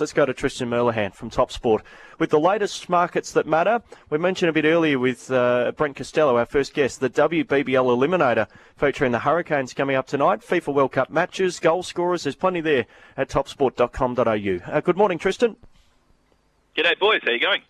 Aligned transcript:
Let's 0.00 0.14
go 0.14 0.24
to 0.24 0.32
Tristan 0.32 0.70
Merlehan 0.70 1.14
from 1.14 1.28
Top 1.28 1.52
Sport 1.52 1.82
with 2.18 2.30
the 2.30 2.40
latest 2.40 2.88
markets 2.88 3.32
that 3.32 3.46
matter. 3.46 3.82
We 4.08 4.16
mentioned 4.16 4.48
a 4.48 4.52
bit 4.52 4.64
earlier 4.64 4.98
with 4.98 5.30
uh, 5.30 5.72
Brent 5.76 5.96
Costello, 5.96 6.38
our 6.38 6.46
first 6.46 6.72
guest, 6.72 7.00
the 7.00 7.10
WBBL 7.10 7.64
Eliminator 7.66 8.46
featuring 8.76 9.12
the 9.12 9.18
Hurricanes 9.18 9.74
coming 9.74 9.96
up 9.96 10.06
tonight. 10.06 10.40
FIFA 10.40 10.74
World 10.74 10.92
Cup 10.92 11.10
matches, 11.10 11.60
goal 11.60 11.82
scorers. 11.82 12.22
There's 12.22 12.34
plenty 12.34 12.62
there 12.62 12.86
at 13.16 13.28
topsport.com.au. 13.28 14.72
Uh, 14.72 14.80
good 14.80 14.96
morning, 14.96 15.18
Tristan. 15.18 15.56
G'day, 16.74 16.98
boys. 16.98 17.20
How 17.22 17.32
you 17.32 17.40
going? 17.40 17.62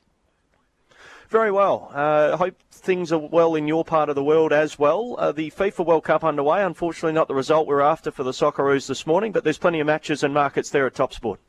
Very 1.30 1.50
well. 1.50 1.90
Uh, 1.92 2.36
hope 2.36 2.56
things 2.70 3.12
are 3.12 3.18
well 3.18 3.54
in 3.54 3.68
your 3.68 3.84
part 3.84 4.08
of 4.08 4.14
the 4.14 4.24
world 4.24 4.52
as 4.52 4.78
well. 4.78 5.16
Uh, 5.18 5.32
the 5.32 5.50
FIFA 5.50 5.86
World 5.86 6.04
Cup 6.04 6.24
underway. 6.24 6.62
Unfortunately, 6.62 7.12
not 7.12 7.28
the 7.28 7.34
result 7.34 7.66
we're 7.66 7.80
after 7.80 8.10
for 8.10 8.22
the 8.22 8.32
Socceroos 8.32 8.86
this 8.86 9.06
morning, 9.06 9.32
but 9.32 9.42
there's 9.42 9.58
plenty 9.58 9.80
of 9.80 9.86
matches 9.86 10.22
and 10.22 10.32
markets 10.32 10.70
there 10.70 10.86
at 10.86 10.94
Top 10.94 11.12
Sport. 11.12 11.40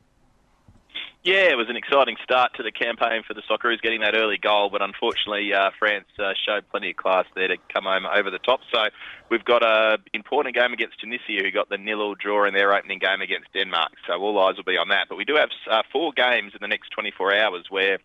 Yeah, 1.24 1.54
it 1.54 1.56
was 1.56 1.70
an 1.70 1.76
exciting 1.76 2.18
start 2.24 2.56
to 2.56 2.64
the 2.64 2.72
campaign 2.72 3.22
for 3.22 3.36
the 3.36 3.44
Socceroos, 3.44 3.80
getting 3.80 4.02
that 4.02 4.16
early 4.16 4.40
goal, 4.40 4.72
but 4.72 4.82
unfortunately, 4.82 5.54
uh, 5.54 5.70
France 5.78 6.08
uh, 6.18 6.34
showed 6.34 6.68
plenty 6.72 6.90
of 6.90 6.98
class 6.98 7.26
there 7.36 7.48
to 7.48 7.58
come 7.72 7.84
home 7.84 8.08
over 8.08 8.32
the 8.32 8.40
top. 8.40 8.62
So 8.74 8.86
we've 9.30 9.46
got 9.46 9.62
an 9.64 10.00
important 10.16 10.56
game 10.56 10.74
against 10.74 11.00
Tunisia, 11.00 11.44
who 11.44 11.52
got 11.52 11.70
the 11.70 11.78
nil-all 11.78 12.16
draw 12.16 12.48
in 12.48 12.56
their 12.56 12.74
opening 12.74 12.98
game 12.98 13.22
against 13.22 13.54
Denmark. 13.54 13.92
So 14.08 14.20
all 14.20 14.40
eyes 14.40 14.58
will 14.58 14.64
be 14.64 14.78
on 14.78 14.90
that. 14.90 15.10
But 15.10 15.18
we 15.20 15.26
do 15.26 15.36
have 15.36 15.50
uh, 15.70 15.84
four 15.92 16.12
games 16.12 16.54
in 16.56 16.60
the 16.60 16.68
next 16.68 16.90
24 16.90 17.36
hours 17.38 17.66
where 17.70 18.00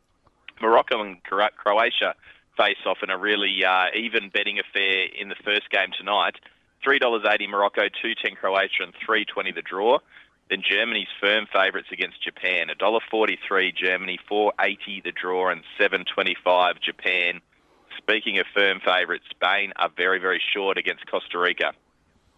Morocco 0.61 1.01
and 1.01 1.17
Croatia 1.25 2.15
face 2.59 2.85
off 2.85 2.99
in 3.03 3.09
a 3.09 3.17
really 3.17 3.65
uh, 3.65 3.87
even 3.95 4.29
betting 4.29 4.59
affair 4.59 5.07
in 5.19 5.31
the 5.31 5.37
first 5.43 5.71
game 5.71 5.89
tonight. 5.97 6.35
$3.80 6.87 7.49
Morocco, 7.49 7.83
2.10 7.83 8.37
Croatia, 8.37 8.83
and 8.83 8.93
3.20 9.09 9.55
the 9.55 9.63
draw. 9.63 9.99
Then 10.49 10.63
Germany's 10.63 11.09
firm 11.21 11.47
favourites 11.53 11.89
against 11.93 12.23
Japan, 12.23 12.69
$1.43 12.69 13.77
Germany, 13.77 14.19
4.80 14.31 15.03
the 15.05 15.13
draw, 15.13 15.51
and 15.51 15.63
7.25 15.79 16.81
Japan. 16.81 17.41
Speaking 17.99 18.39
of 18.39 18.47
firm 18.55 18.81
favourites, 18.85 19.25
Spain 19.31 19.73
are 19.77 19.91
very, 19.97 20.19
very 20.19 20.41
short 20.55 20.79
against 20.79 21.07
Costa 21.11 21.39
Rica 21.39 21.73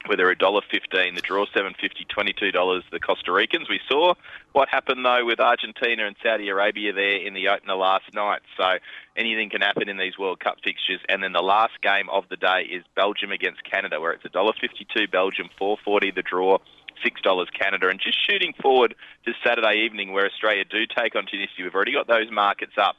where 0.07 0.17
they're 0.17 0.35
$1.15. 0.35 1.15
The 1.15 1.21
draw 1.21 1.47
$7.50, 1.47 2.07
$22 2.09 2.83
the 2.91 3.01
Costa 3.01 3.33
Ricans. 3.33 3.69
We 3.69 3.81
saw 3.89 4.15
what 4.53 4.69
happened, 4.69 5.05
though, 5.05 5.25
with 5.25 5.41
Argentina 5.41 6.07
and 6.07 6.17
Saudi 6.23 6.49
Arabia 6.49 6.93
there 6.93 7.17
in 7.27 7.35
the 7.35 7.49
opener 7.49 7.75
last 7.75 8.15
night. 8.15 8.41
So 8.57 8.79
anything 9.17 9.51
can 9.51 9.61
happen 9.61 9.89
in 9.89 9.99
these 9.99 10.19
World 10.19 10.41
Cup 10.41 10.57
fixtures. 10.65 11.01
And 11.09 11.23
then 11.23 11.33
the 11.33 11.43
last 11.43 11.81
game 11.83 12.09
of 12.11 12.25
the 12.31 12.37
day 12.37 12.63
is 12.71 12.85
Belgium 12.95 13.33
against 13.33 13.65
Canada, 13.65 14.01
where 14.01 14.13
it's 14.13 14.25
$1.52 14.25 15.11
Belgium, 15.11 15.49
4.40 15.61 16.15
the 16.15 16.23
draw. 16.23 16.59
$6 17.05 17.47
Canada. 17.59 17.89
And 17.89 18.01
just 18.01 18.19
shooting 18.29 18.53
forward 18.61 18.95
to 19.25 19.33
Saturday 19.45 19.85
evening 19.85 20.13
where 20.13 20.27
Australia 20.27 20.65
do 20.65 20.87
take 20.87 21.17
on 21.17 21.27
Tunisia, 21.27 21.63
we've 21.63 21.75
already 21.75 21.93
got 21.93 22.07
those 22.07 22.31
markets 22.31 22.75
up. 22.77 22.97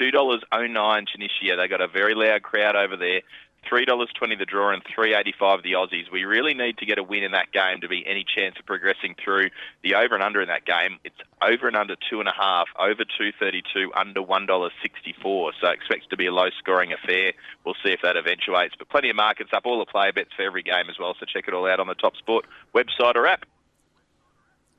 $2.09 0.00 1.06
Tunisia. 1.06 1.56
They 1.56 1.68
got 1.68 1.80
a 1.80 1.88
very 1.88 2.14
loud 2.14 2.42
crowd 2.42 2.76
over 2.76 2.96
there 2.96 3.22
three 3.68 3.84
dollars 3.84 4.08
twenty 4.14 4.36
the 4.36 4.44
draw 4.44 4.72
and 4.72 4.82
three 4.94 5.14
eighty 5.14 5.34
five 5.38 5.62
the 5.62 5.72
Aussies. 5.72 6.10
We 6.10 6.24
really 6.24 6.54
need 6.54 6.78
to 6.78 6.86
get 6.86 6.98
a 6.98 7.02
win 7.02 7.22
in 7.22 7.32
that 7.32 7.52
game 7.52 7.80
to 7.80 7.88
be 7.88 8.06
any 8.06 8.24
chance 8.24 8.56
of 8.58 8.66
progressing 8.66 9.14
through 9.22 9.50
the 9.82 9.94
over 9.94 10.14
and 10.14 10.22
under 10.22 10.40
in 10.40 10.48
that 10.48 10.64
game. 10.64 10.98
It's 11.04 11.16
over 11.42 11.66
and 11.68 11.76
under 11.76 11.96
two 12.08 12.20
and 12.20 12.28
a 12.28 12.34
half, 12.38 12.68
over 12.78 13.04
two 13.04 13.32
thirty 13.38 13.62
two, 13.74 13.92
under 13.94 14.22
one 14.22 14.46
dollar 14.46 14.70
sixty 14.82 15.14
four. 15.22 15.52
So 15.60 15.68
expects 15.68 16.06
to 16.10 16.16
be 16.16 16.26
a 16.26 16.32
low 16.32 16.48
scoring 16.58 16.92
affair. 16.92 17.32
We'll 17.64 17.76
see 17.84 17.92
if 17.92 18.00
that 18.02 18.16
eventuates. 18.16 18.74
But 18.78 18.88
plenty 18.88 19.10
of 19.10 19.16
markets 19.16 19.50
up, 19.52 19.66
all 19.66 19.78
the 19.78 19.86
player 19.86 20.12
bets 20.12 20.30
for 20.36 20.42
every 20.42 20.62
game 20.62 20.88
as 20.88 20.98
well. 20.98 21.14
So 21.18 21.26
check 21.26 21.48
it 21.48 21.54
all 21.54 21.66
out 21.66 21.80
on 21.80 21.86
the 21.86 21.94
Top 21.94 22.16
Sport 22.16 22.46
website 22.74 23.16
or 23.16 23.26
app. 23.26 23.44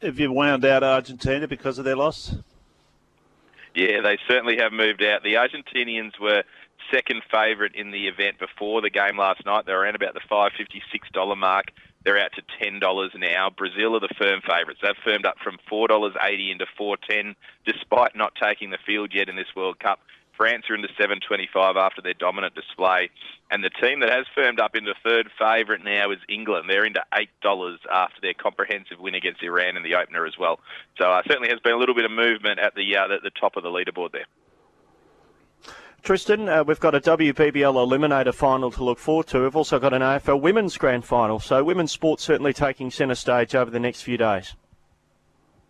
Have 0.02 0.20
you 0.20 0.32
wound 0.32 0.64
out 0.64 0.84
Argentina 0.84 1.48
because 1.48 1.80
of 1.80 1.86
their 1.86 1.96
loss? 1.96 2.36
Yeah, 3.78 4.02
they 4.02 4.17
certainly 4.28 4.58
have 4.58 4.73
moved 4.73 5.03
out. 5.03 5.22
The 5.22 5.36
Argentinians 5.36 6.20
were 6.20 6.42
second 6.92 7.22
favourite 7.31 7.75
in 7.75 7.92
the 7.92 8.08
event 8.08 8.39
before 8.39 8.81
the 8.81 8.89
game 8.89 9.17
last 9.19 9.45
night. 9.45 9.67
They're 9.67 9.84
around 9.84 9.95
about 9.95 10.16
the 10.16 10.25
five 10.28 10.53
fifty 10.57 10.81
six 10.91 11.07
dollar 11.13 11.35
mark. 11.35 11.66
They're 12.03 12.18
out 12.18 12.31
to 12.38 12.41
ten 12.59 12.79
dollars 12.79 13.12
now. 13.16 13.52
Brazil 13.56 13.96
are 13.96 14.00
the 14.00 14.09
firm 14.18 14.41
favourites. 14.41 14.79
They've 14.81 14.97
firmed 15.06 15.28
up 15.28 15.38
from 15.44 15.59
four 15.69 15.88
dollars 15.88 16.13
eighty 16.28 16.50
into 16.50 16.66
four 16.75 16.97
ten, 17.07 17.35
despite 17.68 18.16
not 18.16 18.34
taking 18.41 18.72
the 18.72 18.79
field 18.84 19.12
yet 19.13 19.29
in 19.29 19.35
this 19.35 19.53
World 19.56 19.78
Cup. 19.78 20.00
France 20.38 20.66
are 20.70 20.75
into 20.75 20.88
725 20.90 21.75
after 21.75 22.02
their 22.02 22.14
dominant 22.14 22.53
display. 22.56 23.09
And 23.50 23.64
the 23.64 23.70
team 23.70 24.02
that 24.02 24.09
has 24.09 24.25
firmed 24.36 24.59
up 24.59 24.75
into 24.75 24.94
third 25.03 25.30
favourite 25.38 25.84
now 25.84 26.12
is 26.12 26.20
England. 26.30 26.70
They're 26.70 26.86
into 26.86 27.03
$8 27.44 27.78
after 27.92 28.22
their 28.22 28.34
comprehensive 28.34 29.00
win 29.00 29.16
against 29.16 29.42
Iran 29.42 29.76
in 29.76 29.84
the 29.84 29.96
opener 29.96 30.26
as 30.26 30.38
well. 30.40 30.59
So 30.97 31.09
uh, 31.09 31.24
certainly 31.28 31.50
has 31.50 31.59
been 31.59 31.74
a 31.74 31.78
little 31.78 31.96
bit 31.96 32.06
of 32.06 32.12
movement 32.12 32.59
at 32.59 32.76
the, 32.76 32.96
uh, 32.96 33.08
the, 33.08 33.18
the 33.24 33.31
top 33.31 33.58
of 33.58 33.64
the 33.64 33.70
leaderboard 33.70 34.12
there. 34.12 34.28
Tristan, 36.03 36.47
uh, 36.47 36.64
we've 36.64 36.80
got 36.80 36.96
a 36.96 37.02
WBBL 37.02 37.74
Eliminator 37.74 38.34
final 38.34 38.72
to 38.72 38.84
look 38.84 39.00
forward 39.00 39.28
to. 39.28 39.42
We've 39.42 39.56
also 39.56 39.80
got 39.80 39.94
an 39.94 40.02
AFL 40.02 40.40
Women's 40.40 40.78
Grand 40.78 41.03
Final. 41.03 41.40
So 41.40 41.64
women's 41.64 41.92
sports 41.92 42.24
certainly 42.24 42.53
taking 42.53 42.92
centre 42.92 43.16
stage 43.16 43.56
over 43.56 43.72
the 43.72 43.80
next 43.80 44.03
few 44.03 44.18
days. 44.18 44.56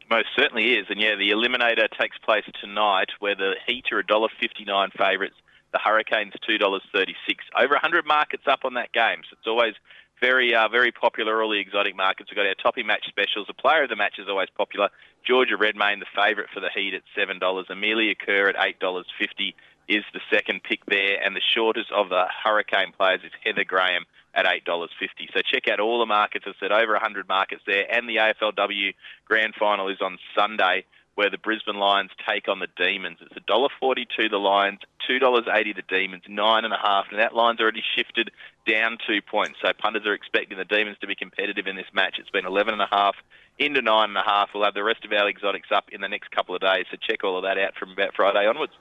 Most 0.09 0.27
certainly 0.37 0.75
is. 0.75 0.87
And 0.89 0.99
yeah, 0.99 1.15
the 1.15 1.31
Eliminator 1.31 1.87
takes 1.99 2.17
place 2.19 2.45
tonight 2.61 3.09
where 3.19 3.35
the 3.35 3.55
Heat 3.67 3.85
are 3.91 4.01
$1.59 4.01 4.93
favourites, 4.97 5.35
the 5.73 5.79
Hurricanes 5.79 6.33
$2.36. 6.49 7.13
Over 7.57 7.73
100 7.73 8.05
markets 8.05 8.43
up 8.47 8.61
on 8.63 8.75
that 8.75 8.93
game. 8.93 9.21
So 9.29 9.35
it's 9.37 9.47
always 9.47 9.73
very, 10.21 10.55
uh, 10.55 10.69
very 10.69 10.91
popular, 10.91 11.43
all 11.43 11.51
the 11.51 11.59
exotic 11.59 11.95
markets. 11.95 12.31
We've 12.31 12.37
got 12.37 12.47
our 12.47 12.55
topping 12.55 12.87
match 12.87 13.05
specials. 13.07 13.47
The 13.47 13.53
player 13.53 13.83
of 13.83 13.89
the 13.89 13.95
match 13.95 14.15
is 14.17 14.27
always 14.29 14.49
popular. 14.55 14.89
Georgia 15.25 15.57
Redmayne, 15.57 15.99
the 15.99 16.05
favourite 16.15 16.49
for 16.53 16.61
the 16.61 16.69
Heat 16.73 16.93
at 16.93 17.03
$7. 17.17 17.69
Amelia 17.69 18.15
Kerr 18.15 18.49
at 18.49 18.55
$8.50 18.55 19.53
is 19.87 20.03
the 20.13 20.19
second 20.31 20.63
pick 20.63 20.85
there, 20.85 21.21
and 21.23 21.35
the 21.35 21.41
shortest 21.55 21.91
of 21.91 22.09
the 22.09 22.25
Hurricane 22.43 22.91
players 22.97 23.21
is 23.23 23.31
Heather 23.43 23.63
Graham 23.63 24.05
at 24.33 24.45
$8.50. 24.45 24.89
So 25.33 25.41
check 25.51 25.67
out 25.67 25.79
all 25.79 25.99
the 25.99 26.05
markets. 26.05 26.45
I 26.47 26.51
said 26.59 26.71
over 26.71 26.93
100 26.93 27.27
markets 27.27 27.61
there, 27.65 27.85
and 27.91 28.07
the 28.07 28.17
AFLW 28.17 28.93
Grand 29.25 29.55
Final 29.55 29.89
is 29.89 30.01
on 30.01 30.17
Sunday, 30.35 30.85
where 31.15 31.31
the 31.31 31.37
Brisbane 31.37 31.77
Lions 31.77 32.11
take 32.29 32.47
on 32.47 32.59
the 32.59 32.67
Demons. 32.77 33.17
It's 33.21 33.33
$1.42 33.49 34.29
the 34.29 34.37
Lions, 34.37 34.79
$2.80 35.09 35.75
the 35.75 35.81
Demons, 35.89 36.23
nine 36.29 36.63
and 36.63 36.73
a 36.73 36.77
half, 36.77 37.05
and 37.09 37.19
that 37.19 37.33
line's 37.33 37.59
already 37.59 37.81
shifted 37.95 38.29
down 38.67 38.99
two 39.07 39.21
points. 39.21 39.57
So 39.61 39.71
punters 39.73 40.05
are 40.05 40.13
expecting 40.13 40.59
the 40.59 40.65
Demons 40.65 40.97
to 41.01 41.07
be 41.07 41.15
competitive 41.15 41.65
in 41.65 41.75
this 41.75 41.87
match. 41.91 42.17
It's 42.19 42.29
been 42.29 42.45
11 42.45 42.73
and 42.73 42.83
a 42.83 42.87
half 42.91 43.15
into 43.57 43.81
nine 43.81 44.09
and 44.09 44.17
a 44.17 44.23
half. 44.23 44.49
We'll 44.53 44.65
have 44.65 44.75
the 44.75 44.83
rest 44.83 45.05
of 45.05 45.11
our 45.11 45.27
exotics 45.27 45.69
up 45.73 45.85
in 45.91 46.01
the 46.01 46.07
next 46.07 46.29
couple 46.29 46.53
of 46.53 46.61
days. 46.61 46.85
So 46.91 46.97
check 47.01 47.23
all 47.23 47.37
of 47.37 47.43
that 47.43 47.57
out 47.57 47.73
from 47.75 47.91
about 47.91 48.13
Friday 48.15 48.45
onwards. 48.45 48.73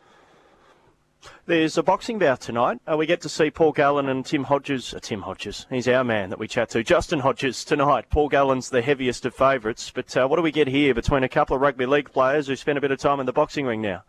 There's 1.46 1.78
a 1.78 1.82
boxing 1.82 2.18
bout 2.18 2.40
tonight. 2.40 2.80
Uh, 2.90 2.96
we 2.96 3.06
get 3.06 3.20
to 3.20 3.28
see 3.28 3.50
Paul 3.50 3.72
Gallen 3.72 4.08
and 4.08 4.26
Tim 4.26 4.44
Hodges. 4.44 4.94
Uh, 4.94 4.98
Tim 5.00 5.22
Hodges, 5.22 5.66
he's 5.70 5.86
our 5.88 6.02
man 6.02 6.30
that 6.30 6.38
we 6.38 6.48
chat 6.48 6.70
to. 6.70 6.82
Justin 6.82 7.20
Hodges 7.20 7.64
tonight. 7.64 8.06
Paul 8.10 8.28
Gallen's 8.28 8.70
the 8.70 8.82
heaviest 8.82 9.24
of 9.26 9.34
favourites. 9.34 9.90
But 9.94 10.16
uh, 10.16 10.26
what 10.26 10.36
do 10.36 10.42
we 10.42 10.50
get 10.50 10.68
here 10.68 10.94
between 10.94 11.22
a 11.22 11.28
couple 11.28 11.54
of 11.54 11.62
rugby 11.62 11.86
league 11.86 12.10
players 12.12 12.48
who 12.48 12.56
spent 12.56 12.78
a 12.78 12.80
bit 12.80 12.90
of 12.90 12.98
time 12.98 13.20
in 13.20 13.26
the 13.26 13.32
boxing 13.32 13.66
ring 13.66 13.80
now? 13.82 14.02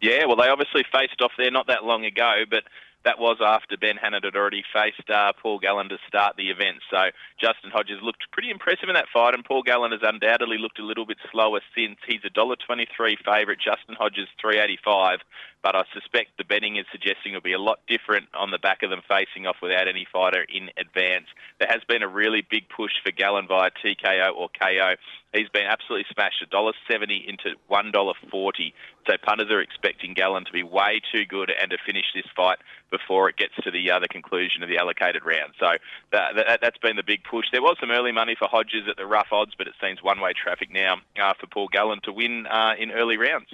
Yeah, 0.00 0.26
well, 0.26 0.36
they 0.36 0.48
obviously 0.48 0.84
faced 0.92 1.20
off 1.22 1.32
there 1.38 1.50
not 1.50 1.66
that 1.68 1.82
long 1.82 2.04
ago, 2.04 2.44
but 2.50 2.64
that 3.04 3.18
was 3.20 3.38
after 3.40 3.76
Ben 3.76 3.94
Hannant 3.96 4.24
had 4.24 4.34
already 4.34 4.64
faced 4.74 5.08
uh, 5.08 5.32
Paul 5.40 5.60
Gallen 5.60 5.88
to 5.90 5.98
start 6.08 6.36
the 6.36 6.50
event. 6.50 6.78
So 6.90 6.98
Justin 7.40 7.70
Hodges 7.70 8.00
looked 8.02 8.24
pretty 8.32 8.50
impressive 8.50 8.88
in 8.88 8.94
that 8.94 9.06
fight, 9.14 9.32
and 9.32 9.44
Paul 9.44 9.62
Gallen 9.62 9.92
has 9.92 10.00
undoubtedly 10.02 10.58
looked 10.58 10.80
a 10.80 10.84
little 10.84 11.06
bit 11.06 11.18
slower 11.30 11.60
since. 11.74 11.96
He's 12.06 12.24
a 12.24 12.30
dollar 12.30 12.56
twenty-three 12.56 13.18
favourite. 13.24 13.60
Justin 13.60 13.94
Hodges 13.94 14.26
three 14.40 14.58
eighty-five, 14.58 15.20
but 15.66 15.74
I 15.74 15.82
suspect 15.92 16.38
the 16.38 16.44
betting 16.44 16.76
is 16.76 16.86
suggesting 16.92 17.34
it'll 17.34 17.42
be 17.42 17.52
a 17.52 17.58
lot 17.58 17.80
different 17.88 18.26
on 18.38 18.52
the 18.52 18.58
back 18.58 18.84
of 18.84 18.90
them 18.90 19.02
facing 19.02 19.48
off 19.48 19.56
without 19.60 19.88
any 19.88 20.06
fighter 20.12 20.46
in 20.46 20.70
advance. 20.78 21.26
There 21.58 21.66
has 21.66 21.82
been 21.88 22.04
a 22.04 22.08
really 22.08 22.46
big 22.48 22.68
push 22.68 22.92
for 23.02 23.10
Gallen 23.10 23.48
via 23.48 23.70
TKO 23.82 24.30
or 24.36 24.48
KO. 24.54 24.94
He's 25.34 25.48
been 25.48 25.66
absolutely 25.66 26.06
smashed, 26.14 26.38
$1.70 26.54 27.26
into 27.26 27.58
$1.40. 27.68 28.72
So 29.08 29.12
punters 29.24 29.50
are 29.50 29.60
expecting 29.60 30.14
Gallen 30.14 30.44
to 30.44 30.52
be 30.52 30.62
way 30.62 31.00
too 31.10 31.24
good 31.26 31.50
and 31.50 31.72
to 31.72 31.78
finish 31.84 32.06
this 32.14 32.30
fight 32.36 32.58
before 32.92 33.28
it 33.28 33.36
gets 33.36 33.54
to 33.64 33.72
the 33.72 33.90
uh, 33.90 33.98
the 33.98 34.06
conclusion 34.06 34.62
of 34.62 34.68
the 34.68 34.78
allocated 34.78 35.26
round. 35.26 35.50
So 35.58 35.82
that, 36.12 36.36
that, 36.36 36.62
has 36.62 36.78
been 36.80 36.94
the 36.94 37.02
big 37.02 37.24
push. 37.28 37.46
There 37.50 37.60
was 37.60 37.76
some 37.80 37.90
early 37.90 38.12
money 38.12 38.36
for 38.38 38.46
Hodges 38.46 38.86
at 38.88 38.96
the 38.96 39.06
rough 39.06 39.32
odds, 39.32 39.58
but 39.58 39.66
it 39.66 39.74
seems 39.82 40.00
one-way 40.00 40.30
traffic 40.32 40.70
now 40.72 40.98
uh, 41.20 41.34
for 41.40 41.48
Paul 41.48 41.66
Gallen 41.72 41.98
to 42.04 42.12
win 42.12 42.46
uh, 42.46 42.74
in 42.78 42.92
early 42.92 43.16
rounds. 43.16 43.50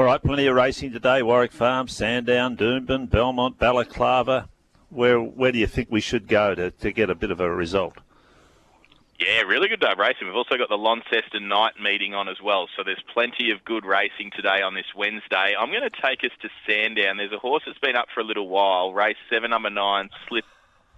All 0.00 0.06
right, 0.06 0.22
plenty 0.22 0.46
of 0.46 0.56
racing 0.56 0.92
today. 0.92 1.22
Warwick 1.22 1.52
Farm, 1.52 1.86
Sandown, 1.86 2.56
Doomben, 2.56 3.10
Belmont, 3.10 3.58
Balaclava. 3.58 4.48
Where 4.88 5.20
where 5.20 5.52
do 5.52 5.58
you 5.58 5.66
think 5.66 5.88
we 5.90 6.00
should 6.00 6.26
go 6.26 6.54
to, 6.54 6.70
to 6.70 6.90
get 6.90 7.10
a 7.10 7.14
bit 7.14 7.30
of 7.30 7.38
a 7.38 7.54
result? 7.54 7.98
Yeah, 9.18 9.42
really 9.42 9.68
good 9.68 9.80
day 9.80 9.92
of 9.92 9.98
racing. 9.98 10.26
We've 10.26 10.34
also 10.34 10.56
got 10.56 10.70
the 10.70 10.78
Launceston 10.78 11.48
night 11.48 11.74
meeting 11.78 12.14
on 12.14 12.30
as 12.30 12.40
well, 12.42 12.66
so 12.74 12.82
there's 12.82 13.02
plenty 13.12 13.50
of 13.50 13.62
good 13.66 13.84
racing 13.84 14.30
today 14.34 14.62
on 14.62 14.72
this 14.72 14.86
Wednesday. 14.96 15.54
I'm 15.54 15.70
going 15.70 15.82
to 15.82 15.90
take 15.90 16.24
us 16.24 16.30
to 16.40 16.48
Sandown. 16.66 17.18
There's 17.18 17.32
a 17.32 17.38
horse 17.38 17.64
that's 17.66 17.78
been 17.78 17.94
up 17.94 18.06
for 18.14 18.20
a 18.20 18.24
little 18.24 18.48
while. 18.48 18.94
Race 18.94 19.18
seven, 19.28 19.50
number 19.50 19.68
nine, 19.68 20.08
slip 20.30 20.46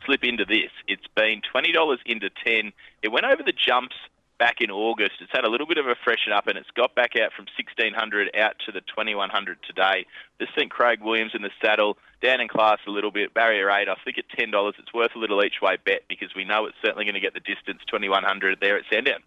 slip 0.06 0.22
into 0.22 0.44
this. 0.44 0.70
It's 0.86 1.08
been 1.16 1.40
twenty 1.40 1.72
dollars 1.72 1.98
into 2.06 2.30
ten. 2.44 2.72
It 3.02 3.08
went 3.08 3.26
over 3.26 3.42
the 3.42 3.50
jumps 3.52 3.96
back 4.42 4.56
in 4.60 4.72
August. 4.72 5.12
It's 5.20 5.30
had 5.30 5.44
a 5.44 5.48
little 5.48 5.68
bit 5.68 5.78
of 5.78 5.86
a 5.86 5.94
freshen 6.02 6.32
up 6.32 6.48
and 6.48 6.58
it's 6.58 6.70
got 6.74 6.96
back 6.96 7.12
out 7.14 7.30
from 7.32 7.46
1600 7.54 8.34
out 8.34 8.56
to 8.66 8.72
the 8.72 8.80
2100 8.80 9.58
today. 9.64 10.04
Just 10.40 10.52
think 10.56 10.72
Craig 10.72 10.98
Williams 11.00 11.30
in 11.32 11.42
the 11.42 11.50
saddle, 11.62 11.96
down 12.20 12.40
in 12.40 12.48
class 12.48 12.78
a 12.88 12.90
little 12.90 13.12
bit, 13.12 13.32
barrier 13.32 13.70
eight. 13.70 13.88
I 13.88 13.94
think 14.04 14.18
at 14.18 14.24
$10, 14.36 14.72
it's 14.80 14.92
worth 14.92 15.12
a 15.14 15.18
little 15.20 15.44
each 15.44 15.62
way 15.62 15.78
bet 15.86 16.02
because 16.08 16.30
we 16.34 16.42
know 16.42 16.66
it's 16.66 16.74
certainly 16.84 17.04
going 17.04 17.14
to 17.14 17.20
get 17.20 17.34
the 17.34 17.46
distance 17.46 17.82
2100 17.86 18.58
there 18.60 18.76
at 18.76 18.82
Sandown. 18.90 19.20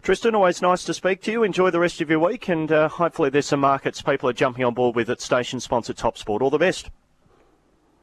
Tristan, 0.00 0.34
always 0.34 0.62
nice 0.62 0.84
to 0.84 0.94
speak 0.94 1.20
to 1.24 1.30
you. 1.30 1.42
Enjoy 1.42 1.68
the 1.68 1.80
rest 1.80 2.00
of 2.00 2.08
your 2.08 2.20
week, 2.20 2.48
and 2.48 2.72
uh, 2.72 2.88
hopefully 2.88 3.28
there's 3.28 3.44
some 3.44 3.60
markets 3.60 4.00
people 4.00 4.30
are 4.30 4.32
jumping 4.32 4.64
on 4.64 4.72
board 4.72 4.96
with 4.96 5.10
at 5.10 5.20
station 5.20 5.60
sponsored 5.60 5.98
Top 5.98 6.16
Sport. 6.16 6.40
All 6.40 6.48
the 6.48 6.56
best. 6.56 6.88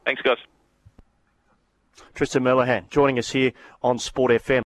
Thanks, 0.04 0.22
guys. 0.22 0.36
Tristan 2.14 2.44
Merlehan 2.44 2.88
joining 2.90 3.18
us 3.18 3.30
here 3.30 3.52
on 3.82 3.98
Sport 3.98 4.30
FM. 4.30 4.62